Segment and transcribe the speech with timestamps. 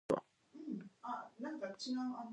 [0.09, 2.29] Maybach was Chief Designer.